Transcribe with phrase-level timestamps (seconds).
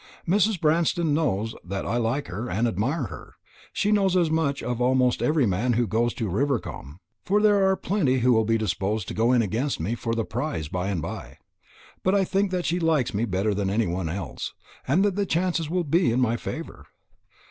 [0.27, 0.59] Mrs.
[0.59, 3.35] Branston knows that I like and admire her.
[3.71, 7.75] She knows as much of almost every man who goes to Rivercombe; for there are
[7.75, 11.03] plenty who will be disposed to go in against me for the prize by and
[11.03, 11.37] by.
[12.01, 14.53] But I think that she likes me better than any one else,
[14.87, 16.87] and that the chances will be all in my favour.